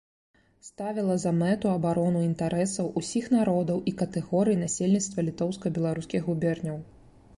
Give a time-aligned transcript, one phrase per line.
[0.67, 6.77] Ставіла за мэту абарону інтарэсаў усіх народаў і катэгорый насельніцтва літоўска-беларускіх губерняў.